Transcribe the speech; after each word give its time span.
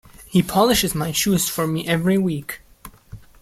He 0.25 0.41
polishes 0.41 0.95
my 0.95 1.11
shoes 1.11 1.47
for 1.47 1.67
me 1.67 1.85
every 1.87 2.17
week. 2.17 2.61